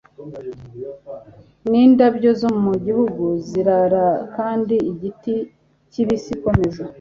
[1.69, 5.35] nindabyo zo mugihugu zirara kandi igiti
[5.91, 6.83] kibisi komeza